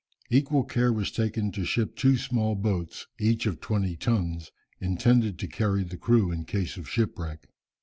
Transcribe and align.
Equal 0.31 0.63
care 0.63 0.91
was 0.91 1.11
taken 1.11 1.51
to 1.51 1.63
ship 1.63 1.95
two 1.95 2.17
small 2.17 2.55
boats, 2.55 3.05
each 3.19 3.45
of 3.45 3.59
twenty 3.61 3.95
tons, 3.95 4.51
intended 4.79 5.37
to 5.37 5.47
carry 5.47 5.83
the 5.83 5.95
crew 5.95 6.31
in 6.31 6.43
case 6.45 6.75
of 6.75 6.89
shipwreck. 6.89 7.47